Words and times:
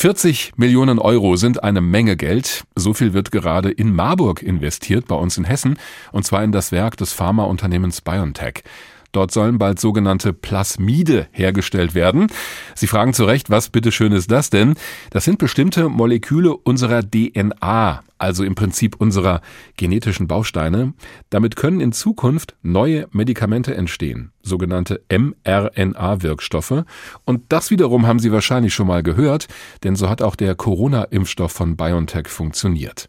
40 0.00 0.52
Millionen 0.56 0.98
Euro 0.98 1.36
sind 1.36 1.62
eine 1.62 1.82
Menge 1.82 2.16
Geld. 2.16 2.64
So 2.74 2.94
viel 2.94 3.12
wird 3.12 3.30
gerade 3.30 3.70
in 3.70 3.94
Marburg 3.94 4.42
investiert, 4.42 5.06
bei 5.06 5.14
uns 5.14 5.36
in 5.36 5.44
Hessen, 5.44 5.78
und 6.10 6.24
zwar 6.24 6.42
in 6.42 6.52
das 6.52 6.72
Werk 6.72 6.96
des 6.96 7.12
Pharmaunternehmens 7.12 8.00
BioNTech. 8.00 8.62
Dort 9.12 9.32
sollen 9.32 9.58
bald 9.58 9.80
sogenannte 9.80 10.32
Plasmide 10.32 11.26
hergestellt 11.32 11.94
werden. 11.94 12.28
Sie 12.74 12.86
fragen 12.86 13.12
zu 13.12 13.24
Recht, 13.24 13.50
was 13.50 13.68
bitteschön 13.68 14.12
ist 14.12 14.30
das 14.30 14.50
denn? 14.50 14.74
Das 15.10 15.24
sind 15.24 15.38
bestimmte 15.38 15.88
Moleküle 15.88 16.56
unserer 16.56 17.02
DNA, 17.02 18.02
also 18.18 18.44
im 18.44 18.54
Prinzip 18.54 18.96
unserer 19.00 19.40
genetischen 19.76 20.28
Bausteine. 20.28 20.92
Damit 21.30 21.56
können 21.56 21.80
in 21.80 21.92
Zukunft 21.92 22.54
neue 22.62 23.08
Medikamente 23.10 23.74
entstehen, 23.74 24.32
sogenannte 24.42 25.02
mRNA-Wirkstoffe. 25.08 26.84
Und 27.24 27.42
das 27.48 27.70
wiederum 27.70 28.06
haben 28.06 28.18
Sie 28.20 28.30
wahrscheinlich 28.30 28.74
schon 28.74 28.86
mal 28.86 29.02
gehört, 29.02 29.48
denn 29.82 29.96
so 29.96 30.08
hat 30.08 30.22
auch 30.22 30.36
der 30.36 30.54
Corona-Impfstoff 30.54 31.50
von 31.50 31.76
BioNTech 31.76 32.28
funktioniert. 32.28 33.08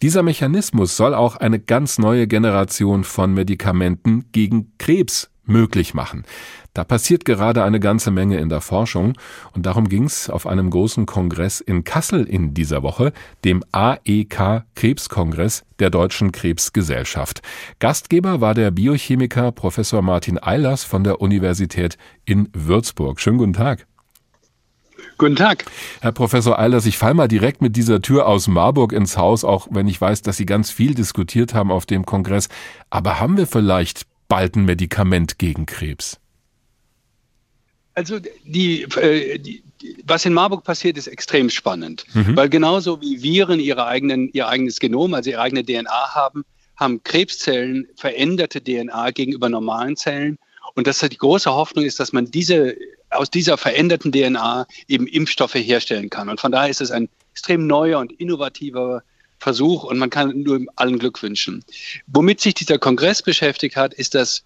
Dieser 0.00 0.22
Mechanismus 0.22 0.96
soll 0.96 1.12
auch 1.12 1.34
eine 1.36 1.58
ganz 1.58 1.98
neue 1.98 2.28
Generation 2.28 3.02
von 3.02 3.34
Medikamenten 3.34 4.26
gegen 4.30 4.72
Krebs 4.78 5.28
möglich 5.44 5.92
machen. 5.92 6.24
Da 6.72 6.84
passiert 6.84 7.24
gerade 7.24 7.64
eine 7.64 7.80
ganze 7.80 8.12
Menge 8.12 8.38
in 8.38 8.48
der 8.48 8.60
Forschung 8.60 9.14
und 9.54 9.66
darum 9.66 9.88
ging 9.88 10.04
es 10.04 10.30
auf 10.30 10.46
einem 10.46 10.70
großen 10.70 11.04
Kongress 11.04 11.60
in 11.60 11.82
Kassel 11.82 12.24
in 12.24 12.54
dieser 12.54 12.84
Woche, 12.84 13.12
dem 13.44 13.64
AEK 13.72 14.64
Krebskongress 14.76 15.64
der 15.80 15.90
Deutschen 15.90 16.30
Krebsgesellschaft. 16.30 17.42
Gastgeber 17.80 18.40
war 18.40 18.54
der 18.54 18.70
Biochemiker 18.70 19.50
Professor 19.50 20.02
Martin 20.02 20.40
Eilers 20.40 20.84
von 20.84 21.02
der 21.02 21.20
Universität 21.20 21.98
in 22.24 22.48
Würzburg. 22.52 23.18
Schönen 23.18 23.38
guten 23.38 23.54
Tag. 23.54 23.88
Guten 25.18 25.34
Tag. 25.34 25.64
Herr 26.00 26.12
Professor 26.12 26.60
Eilers, 26.60 26.86
ich 26.86 26.96
fall 26.96 27.12
mal 27.12 27.26
direkt 27.26 27.60
mit 27.60 27.74
dieser 27.74 28.00
Tür 28.00 28.28
aus 28.28 28.46
Marburg 28.46 28.92
ins 28.92 29.16
Haus, 29.16 29.42
auch 29.42 29.66
wenn 29.70 29.88
ich 29.88 30.00
weiß, 30.00 30.22
dass 30.22 30.36
Sie 30.36 30.46
ganz 30.46 30.70
viel 30.70 30.94
diskutiert 30.94 31.54
haben 31.54 31.72
auf 31.72 31.86
dem 31.86 32.06
Kongress. 32.06 32.48
Aber 32.88 33.18
haben 33.18 33.36
wir 33.36 33.48
vielleicht 33.48 34.06
bald 34.28 34.54
ein 34.54 34.64
Medikament 34.64 35.40
gegen 35.40 35.66
Krebs? 35.66 36.20
Also 37.94 38.20
die, 38.44 38.82
äh, 38.82 39.38
die, 39.40 39.64
was 40.04 40.24
in 40.24 40.32
Marburg 40.32 40.62
passiert, 40.62 40.96
ist 40.96 41.08
extrem 41.08 41.50
spannend, 41.50 42.04
mhm. 42.14 42.36
weil 42.36 42.48
genauso 42.48 43.00
wie 43.00 43.20
Viren 43.20 43.58
ihre 43.58 43.86
eigenen, 43.86 44.30
ihr 44.32 44.46
eigenes 44.46 44.78
Genom, 44.78 45.14
also 45.14 45.30
ihre 45.30 45.40
eigene 45.40 45.64
DNA 45.64 46.14
haben, 46.14 46.44
haben 46.76 47.02
Krebszellen 47.02 47.88
veränderte 47.96 48.62
DNA 48.62 49.10
gegenüber 49.10 49.48
normalen 49.48 49.96
Zellen. 49.96 50.38
Und 50.76 50.86
das 50.86 51.00
die 51.00 51.16
große 51.16 51.52
Hoffnung 51.52 51.84
ist, 51.84 51.98
dass 51.98 52.12
man 52.12 52.30
diese 52.30 52.76
aus 53.10 53.30
dieser 53.30 53.56
veränderten 53.56 54.12
DNA 54.12 54.66
eben 54.86 55.06
Impfstoffe 55.06 55.54
herstellen 55.54 56.10
kann. 56.10 56.28
Und 56.28 56.40
von 56.40 56.52
daher 56.52 56.70
ist 56.70 56.80
es 56.80 56.90
ein 56.90 57.08
extrem 57.32 57.66
neuer 57.66 57.98
und 57.98 58.12
innovativer 58.12 59.02
Versuch 59.38 59.84
und 59.84 59.98
man 59.98 60.10
kann 60.10 60.42
nur 60.42 60.60
allen 60.76 60.98
Glück 60.98 61.22
wünschen. 61.22 61.64
Womit 62.08 62.40
sich 62.40 62.54
dieser 62.54 62.78
Kongress 62.78 63.22
beschäftigt 63.22 63.76
hat, 63.76 63.94
ist, 63.94 64.14
dass 64.14 64.42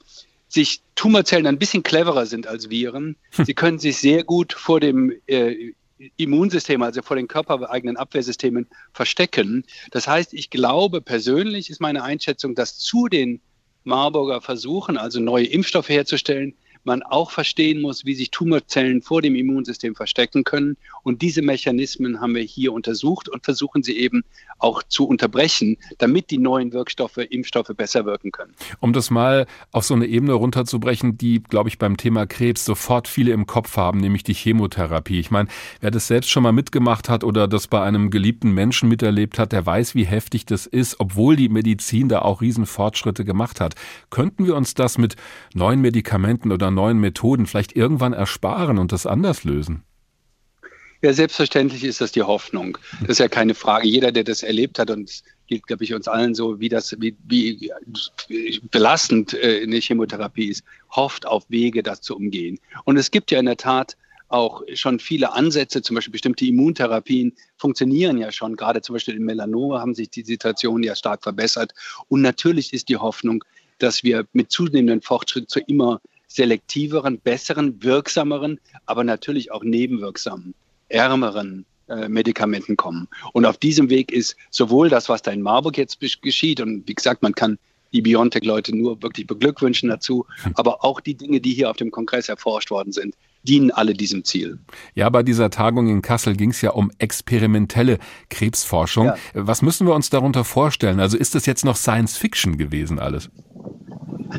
sich 0.48 0.82
Tumorzellen 0.96 1.46
ein 1.46 1.58
bisschen 1.58 1.82
cleverer 1.82 2.26
sind 2.26 2.46
als 2.46 2.68
Viren. 2.68 3.16
Hm. 3.30 3.44
Sie 3.46 3.54
können 3.54 3.78
sich 3.78 3.96
sehr 3.96 4.22
gut 4.22 4.52
vor 4.52 4.80
dem 4.80 5.12
äh, 5.26 5.72
Immunsystem, 6.16 6.82
also 6.82 7.00
vor 7.00 7.16
den 7.16 7.28
körpereigenen 7.28 7.96
Abwehrsystemen 7.96 8.68
verstecken. 8.92 9.64
Das 9.92 10.06
heißt, 10.06 10.34
ich 10.34 10.50
glaube 10.50 11.00
persönlich 11.00 11.70
ist 11.70 11.80
meine 11.80 12.02
Einschätzung, 12.02 12.54
dass 12.54 12.78
zu 12.78 13.08
den 13.08 13.40
Marburger 13.84 14.40
Versuchen, 14.40 14.96
also 14.98 15.20
neue 15.20 15.46
Impfstoffe 15.46 15.88
herzustellen, 15.88 16.54
man 16.84 17.02
auch 17.02 17.30
verstehen 17.30 17.80
muss, 17.80 18.04
wie 18.04 18.14
sich 18.14 18.30
Tumorzellen 18.30 19.02
vor 19.02 19.22
dem 19.22 19.34
Immunsystem 19.34 19.94
verstecken 19.94 20.44
können. 20.44 20.76
Und 21.02 21.22
diese 21.22 21.42
Mechanismen 21.42 22.20
haben 22.20 22.34
wir 22.34 22.42
hier 22.42 22.72
untersucht 22.72 23.28
und 23.28 23.44
versuchen 23.44 23.82
sie 23.82 23.96
eben 23.96 24.24
auch 24.58 24.82
zu 24.82 25.06
unterbrechen, 25.06 25.76
damit 25.98 26.30
die 26.30 26.38
neuen 26.38 26.72
Wirkstoffe, 26.72 27.18
Impfstoffe 27.18 27.72
besser 27.76 28.04
wirken 28.04 28.32
können. 28.32 28.54
Um 28.80 28.92
das 28.92 29.10
mal 29.10 29.46
auf 29.70 29.84
so 29.84 29.94
eine 29.94 30.06
Ebene 30.06 30.32
runterzubrechen, 30.34 31.18
die, 31.18 31.42
glaube 31.42 31.68
ich, 31.68 31.78
beim 31.78 31.96
Thema 31.96 32.26
Krebs 32.26 32.64
sofort 32.64 33.08
viele 33.08 33.32
im 33.32 33.46
Kopf 33.46 33.76
haben, 33.76 33.98
nämlich 33.98 34.22
die 34.22 34.34
Chemotherapie. 34.34 35.20
Ich 35.20 35.30
meine, 35.30 35.48
wer 35.80 35.90
das 35.90 36.06
selbst 36.06 36.30
schon 36.30 36.42
mal 36.42 36.52
mitgemacht 36.52 37.08
hat 37.08 37.24
oder 37.24 37.48
das 37.48 37.68
bei 37.68 37.82
einem 37.82 38.10
geliebten 38.10 38.52
Menschen 38.52 38.88
miterlebt 38.88 39.38
hat, 39.38 39.52
der 39.52 39.64
weiß, 39.66 39.94
wie 39.94 40.04
heftig 40.04 40.46
das 40.46 40.66
ist, 40.66 41.00
obwohl 41.00 41.36
die 41.36 41.48
Medizin 41.48 42.08
da 42.08 42.22
auch 42.22 42.40
Riesenfortschritte 42.40 43.24
gemacht 43.24 43.60
hat. 43.60 43.74
Könnten 44.10 44.46
wir 44.46 44.56
uns 44.56 44.74
das 44.74 44.98
mit 44.98 45.16
neuen 45.54 45.80
Medikamenten 45.80 46.52
oder 46.52 46.71
neuen 46.74 46.98
Methoden 46.98 47.46
vielleicht 47.46 47.76
irgendwann 47.76 48.12
ersparen 48.12 48.78
und 48.78 48.92
das 48.92 49.06
anders 49.06 49.44
lösen? 49.44 49.84
Ja, 51.02 51.12
selbstverständlich 51.12 51.82
ist 51.82 52.00
das 52.00 52.12
die 52.12 52.22
Hoffnung. 52.22 52.78
Das 53.00 53.10
ist 53.10 53.18
ja 53.18 53.26
keine 53.26 53.54
Frage. 53.54 53.88
Jeder, 53.88 54.12
der 54.12 54.22
das 54.22 54.44
erlebt 54.44 54.78
hat, 54.78 54.88
und 54.88 55.10
es 55.10 55.24
gilt, 55.48 55.66
glaube 55.66 55.82
ich, 55.82 55.92
uns 55.94 56.06
allen 56.06 56.36
so, 56.36 56.60
wie 56.60 56.68
das, 56.68 56.94
wie, 57.00 57.16
wie 57.26 57.72
belastend 58.70 59.34
äh, 59.34 59.62
eine 59.64 59.80
Chemotherapie 59.80 60.46
ist, 60.50 60.64
hofft 60.92 61.26
auf 61.26 61.44
Wege, 61.48 61.82
das 61.82 62.02
zu 62.02 62.14
umgehen. 62.14 62.60
Und 62.84 62.98
es 62.98 63.10
gibt 63.10 63.32
ja 63.32 63.40
in 63.40 63.46
der 63.46 63.56
Tat 63.56 63.96
auch 64.28 64.62
schon 64.74 65.00
viele 65.00 65.32
Ansätze, 65.32 65.82
zum 65.82 65.96
Beispiel 65.96 66.12
bestimmte 66.12 66.46
Immuntherapien 66.46 67.32
funktionieren 67.56 68.16
ja 68.16 68.30
schon. 68.30 68.56
Gerade 68.56 68.80
zum 68.80 68.94
Beispiel 68.94 69.16
im 69.16 69.24
Melanoma 69.24 69.80
haben 69.80 69.94
sich 69.94 70.08
die 70.08 70.22
Situationen 70.22 70.84
ja 70.84 70.94
stark 70.94 71.24
verbessert. 71.24 71.74
Und 72.08 72.22
natürlich 72.22 72.72
ist 72.72 72.88
die 72.88 72.96
Hoffnung, 72.96 73.44
dass 73.78 74.04
wir 74.04 74.26
mit 74.32 74.50
zunehmendem 74.50 75.02
Fortschritt 75.02 75.50
zu 75.50 75.60
immer 75.60 76.00
selektiveren, 76.34 77.18
besseren, 77.18 77.82
wirksameren, 77.82 78.60
aber 78.86 79.04
natürlich 79.04 79.52
auch 79.52 79.64
nebenwirksamen 79.64 80.54
ärmeren 80.88 81.64
äh, 81.88 82.08
Medikamenten 82.08 82.76
kommen. 82.76 83.08
Und 83.32 83.44
auf 83.44 83.58
diesem 83.58 83.90
Weg 83.90 84.12
ist 84.12 84.36
sowohl 84.50 84.88
das, 84.88 85.08
was 85.08 85.22
da 85.22 85.30
in 85.30 85.42
Marburg 85.42 85.78
jetzt 85.78 85.98
geschieht, 86.22 86.60
und 86.60 86.86
wie 86.86 86.94
gesagt, 86.94 87.22
man 87.22 87.34
kann 87.34 87.58
die 87.92 88.02
Biontech-Leute 88.02 88.74
nur 88.74 89.02
wirklich 89.02 89.26
beglückwünschen 89.26 89.88
dazu, 89.88 90.26
aber 90.54 90.84
auch 90.84 91.00
die 91.00 91.14
Dinge, 91.14 91.40
die 91.40 91.52
hier 91.52 91.70
auf 91.70 91.76
dem 91.76 91.90
Kongress 91.90 92.28
erforscht 92.28 92.70
worden 92.70 92.92
sind, 92.92 93.14
dienen 93.42 93.70
alle 93.70 93.94
diesem 93.94 94.24
Ziel. 94.24 94.58
Ja, 94.94 95.08
bei 95.10 95.22
dieser 95.22 95.50
Tagung 95.50 95.88
in 95.88 96.00
Kassel 96.02 96.36
ging 96.36 96.50
es 96.50 96.60
ja 96.62 96.70
um 96.70 96.90
experimentelle 96.98 97.98
Krebsforschung. 98.30 99.06
Ja. 99.06 99.16
Was 99.34 99.62
müssen 99.62 99.86
wir 99.86 99.94
uns 99.94 100.10
darunter 100.10 100.44
vorstellen? 100.44 101.00
Also 101.00 101.16
ist 101.16 101.34
das 101.34 101.46
jetzt 101.46 101.64
noch 101.64 101.76
Science 101.76 102.16
Fiction 102.16 102.56
gewesen 102.56 102.98
alles? 102.98 103.30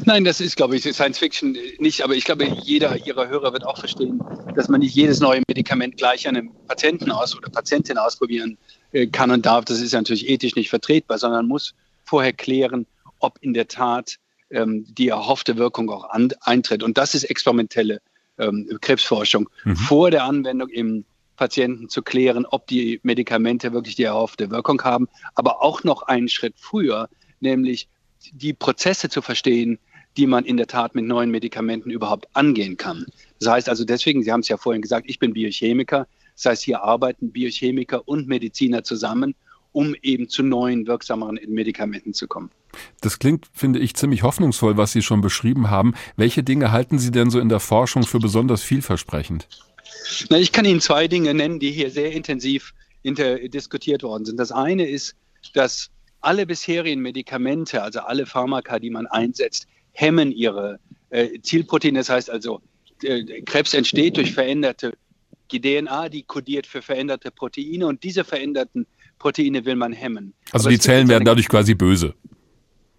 Nein, 0.06 0.24
das 0.24 0.42
ist, 0.42 0.56
glaube 0.56 0.76
ich, 0.76 0.84
Science 0.84 1.20
Fiction 1.20 1.58
nicht, 1.80 2.04
aber 2.04 2.16
ich 2.16 2.24
glaube, 2.24 2.46
jeder 2.64 3.06
Ihrer 3.06 3.28
Hörer 3.28 3.54
wird 3.54 3.66
auch 3.66 3.78
verstehen, 3.78 4.22
dass 4.56 4.70
man 4.70 4.80
nicht 4.80 4.96
jedes 4.96 5.20
neue 5.20 5.42
Medikament 5.48 5.98
gleich 5.98 6.28
an 6.28 6.36
einem 6.36 6.52
Patienten 6.68 7.12
aus 7.12 7.36
oder 7.36 7.50
Patientin 7.50 7.98
ausprobieren 7.98 8.58
äh, 8.92 9.08
kann 9.08 9.32
und 9.32 9.46
darf. 9.46 9.66
Das 9.66 9.82
ist 9.82 9.94
natürlich 9.94 10.30
ethisch 10.30 10.56
nicht 10.56 10.70
vertretbar, 10.70 11.18
sondern 11.18 11.48
muss 11.48 11.74
vorher 12.04 12.34
klären, 12.34 12.86
ob 13.20 13.38
in 13.42 13.54
der 13.54 13.68
Tat 13.68 14.18
ähm, 14.50 14.86
die 14.88 15.10
erhoffte 15.10 15.58
Wirkung 15.58 15.90
auch 15.90 16.10
an, 16.10 16.30
eintritt. 16.42 16.84
Und 16.84 16.98
das 16.98 17.16
ist 17.16 17.24
experimentelle 17.26 18.02
ähm, 18.38 18.78
Krebsforschung. 18.82 19.50
Mhm. 19.64 19.76
Vor 19.76 20.12
der 20.12 20.24
Anwendung 20.24 20.70
im 20.70 21.06
Patienten 21.36 21.90
zu 21.90 22.02
klären, 22.02 22.46
ob 22.46 22.68
die 22.68 23.00
Medikamente 23.04 23.74
wirklich 23.74 23.96
die 23.96 24.04
erhoffte 24.04 24.52
Wirkung 24.52 24.82
haben, 24.84 25.08
aber 25.36 25.62
auch 25.62 25.84
noch 25.84 26.04
einen 26.04 26.30
Schritt 26.30 26.56
früher, 26.58 27.10
nämlich 27.40 27.88
die 28.32 28.54
Prozesse 28.54 29.10
zu 29.10 29.22
verstehen, 29.22 29.80
die 30.16 30.28
man 30.28 30.46
in 30.46 30.58
der 30.58 30.68
Tat 30.68 30.96
mit 30.96 31.06
neuen 31.06 31.32
Medikamenten 31.32 31.90
überhaupt 31.90 32.28
angehen 32.34 32.78
kann. 32.78 33.06
Das 33.40 33.50
heißt 33.52 33.70
also 33.70 33.84
deswegen, 33.84 34.24
Sie 34.24 34.32
haben 34.32 34.42
es 34.42 34.48
ja 34.48 34.58
vorhin 34.58 34.82
gesagt, 34.82 35.10
ich 35.10 35.20
bin 35.20 35.34
Biochemiker. 35.34 36.08
Das 36.36 36.46
heißt, 36.46 36.64
hier 36.64 36.84
arbeiten 36.84 37.32
Biochemiker 37.32 38.08
und 38.08 38.28
Mediziner 38.28 38.84
zusammen, 38.84 39.36
um 39.72 39.96
eben 40.02 40.30
zu 40.30 40.44
neuen, 40.44 40.86
wirksameren 40.86 41.40
Medikamenten 41.48 42.14
zu 42.14 42.28
kommen. 42.28 42.52
Das 43.02 43.20
klingt, 43.20 43.48
finde 43.54 43.80
ich, 43.80 43.96
ziemlich 43.96 44.24
hoffnungsvoll, 44.24 44.78
was 44.78 44.92
Sie 44.92 45.02
schon 45.02 45.22
beschrieben 45.22 45.70
haben. 45.70 45.94
Welche 46.16 46.44
Dinge 46.44 46.72
halten 46.72 47.00
Sie 47.00 47.12
denn 47.12 47.30
so 47.30 47.40
in 47.40 47.50
der 47.50 47.60
Forschung 47.60 48.04
für 48.04 48.20
besonders 48.20 48.64
vielversprechend? 48.64 49.48
Na, 50.30 50.38
ich 50.38 50.52
kann 50.52 50.66
Ihnen 50.66 50.82
zwei 50.82 51.08
Dinge 51.08 51.34
nennen, 51.34 51.60
die 51.60 51.72
hier 51.72 51.90
sehr 51.90 52.12
intensiv 52.12 52.74
diskutiert 53.04 54.04
worden 54.04 54.26
sind. 54.26 54.40
Das 54.40 54.52
eine 54.52 54.88
ist, 54.88 55.16
dass 55.54 55.90
alle 56.24 56.46
bisherigen 56.46 57.02
Medikamente, 57.02 57.82
also 57.82 58.00
alle 58.00 58.26
Pharmaka, 58.26 58.80
die 58.80 58.90
man 58.90 59.08
einsetzt, 59.08 59.68
hemmen 59.92 60.32
ihre 60.32 60.80
äh, 61.10 61.40
Zielproteine. 61.42 62.00
Das 62.00 62.10
heißt 62.10 62.30
also, 62.30 62.62
äh, 63.04 63.42
Krebs 63.42 63.74
entsteht 63.74 64.18
durch 64.18 64.34
veränderte 64.34 64.94
DNA, 65.52 66.10
die 66.10 66.24
kodiert 66.24 66.66
für 66.66 66.82
veränderte 66.82 67.30
Proteine 67.30 67.86
und 67.86 68.04
diese 68.04 68.24
veränderten 68.24 68.88
Proteine 69.20 69.64
will 69.66 69.76
man 69.76 69.94
hemmen. 69.94 70.34
Also 70.52 70.66
Aber 70.66 70.72
die 70.72 70.80
Zellen 70.80 71.08
werden 71.08 71.26
dadurch 71.26 71.48
quasi 71.48 71.76
böse. 71.76 72.16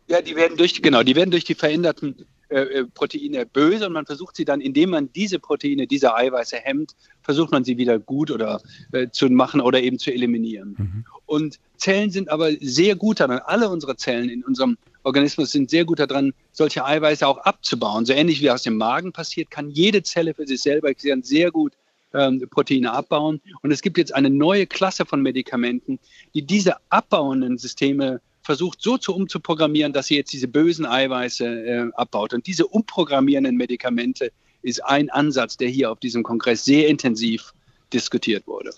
Ja, 0.07 0.23
die 0.23 0.37
werden 0.37 0.57
durch, 0.57 0.81
genau, 0.81 1.03
die 1.03 1.17
werden 1.17 1.31
durch 1.31 1.45
die 1.45 1.55
veränderten 1.55 2.27
äh, 2.49 2.61
äh, 2.61 2.85
Proteine 2.85 3.47
böse 3.47 3.87
und 3.87 3.93
man 3.93 4.07
versucht 4.07 4.37
sie 4.37 4.45
dann, 4.45 4.61
indem 4.61 4.91
man 4.91 5.11
diese 5.13 5.39
Proteine, 5.39 5.87
diese 5.87 6.15
Eiweiße 6.15 6.57
hemmt, 6.57 6.95
versucht 7.23 7.53
man 7.53 7.65
sie 7.65 7.79
wieder 7.79 7.99
gut 7.99 8.31
oder 8.31 8.61
äh, 8.93 9.09
zu 9.11 9.29
machen 9.31 9.61
oder 9.61 9.83
eben 9.83 9.99
zu 9.99 10.13
eliminieren. 10.13 10.77
Mhm. 10.79 11.05
Und 11.27 11.59
Zellen 11.79 12.11
sind 12.11 12.29
aber 12.29 12.53
sehr 12.61 12.97
gut 12.97 13.21
daran, 13.21 13.41
alle 13.47 13.69
unsere 13.69 13.97
Zellen 13.97 14.29
in 14.29 14.45
unserem 14.45 14.77
Organismus 15.05 15.53
sind 15.53 15.71
sehr 15.71 15.85
gut 15.85 15.99
daran, 15.99 16.33
solche 16.53 16.85
Eiweiße 16.85 17.27
auch 17.27 17.39
abzubauen. 17.39 18.07
So 18.07 18.13
ähnlich 18.13 18.41
wie 18.41 18.51
aus 18.51 18.63
dem 18.63 18.77
Magen 18.77 19.13
passiert, 19.13 19.51
kann 19.51 19.71
jede 19.71 20.03
Zelle 20.03 20.35
für 20.35 20.47
sich 20.47 20.63
selber 20.63 20.91
sehr 20.97 21.51
gut 21.51 21.73
ähm, 22.15 22.47
Proteine 22.51 22.93
abbauen. 22.93 23.41
Und 23.63 23.71
es 23.71 23.83
gibt 23.83 23.99
jetzt 23.99 24.15
eine 24.15 24.31
neue 24.31 24.67
Klasse 24.67 25.05
von 25.05 25.21
Medikamenten, 25.21 25.99
die 26.35 26.43
diese 26.43 26.77
abbauenden 26.89 27.59
Systeme 27.59 28.21
versucht 28.45 28.83
so 28.83 28.99
zu 28.99 29.15
umzuprogrammieren, 29.15 29.93
dass 29.93 30.07
sie 30.07 30.17
jetzt 30.17 30.33
diese 30.33 30.47
bösen 30.47 30.87
Eiweiße 30.87 31.45
äh, 31.47 31.91
abbaut. 31.95 32.35
Und 32.35 32.47
diese 32.47 32.67
umprogrammierenden 32.67 33.57
Medikamente 33.57 34.31
ist 34.63 34.85
ein 34.85 35.11
Ansatz, 35.11 35.57
der 35.57 35.69
hier 35.69 35.91
auf 35.91 35.99
diesem 35.99 36.23
Kongress 36.23 36.65
sehr 36.65 36.89
intensiv 36.89 37.53
diskutiert 37.93 38.47
wurde. 38.47 38.71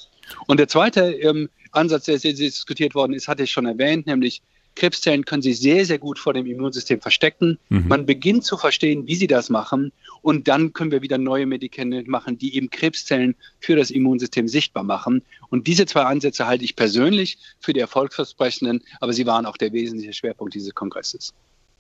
Und 0.46 0.58
der 0.58 0.68
zweite 0.68 1.12
ähm, 1.12 1.48
Ansatz, 1.72 2.04
der 2.04 2.18
sehr 2.18 2.32
diskutiert 2.32 2.94
worden 2.94 3.12
ist, 3.12 3.28
hatte 3.28 3.42
ich 3.42 3.50
schon 3.50 3.66
erwähnt, 3.66 4.06
nämlich 4.06 4.40
Krebszellen 4.76 5.24
können 5.24 5.42
sich 5.42 5.58
sehr, 5.58 5.84
sehr 5.84 5.98
gut 5.98 6.18
vor 6.18 6.32
dem 6.32 6.46
Immunsystem 6.46 7.00
verstecken. 7.00 7.58
Mhm. 7.70 7.88
Man 7.88 8.06
beginnt 8.06 8.44
zu 8.44 8.56
verstehen, 8.56 9.06
wie 9.08 9.16
sie 9.16 9.26
das 9.26 9.50
machen. 9.50 9.90
Und 10.22 10.46
dann 10.48 10.72
können 10.72 10.92
wir 10.92 11.02
wieder 11.02 11.18
neue 11.18 11.46
Medikamente 11.46 12.08
machen, 12.08 12.38
die 12.38 12.54
eben 12.54 12.70
Krebszellen 12.70 13.34
für 13.58 13.74
das 13.74 13.90
Immunsystem 13.90 14.46
sichtbar 14.46 14.84
machen. 14.84 15.22
Und 15.50 15.66
diese 15.66 15.86
zwei 15.86 16.02
Ansätze 16.02 16.46
halte 16.46 16.64
ich 16.64 16.76
persönlich 16.76 17.38
für 17.58 17.72
die 17.72 17.80
erfolgsversprechenden, 17.80 18.82
aber 19.00 19.12
sie 19.12 19.26
waren 19.26 19.46
auch 19.46 19.56
der 19.56 19.72
wesentliche 19.72 20.12
Schwerpunkt 20.12 20.54
dieses 20.54 20.74
Kongresses. 20.74 21.32